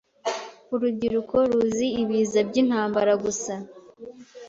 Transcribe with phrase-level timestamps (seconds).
[0.73, 3.53] Urubyiruko ruzi ibiza byintambara gusa.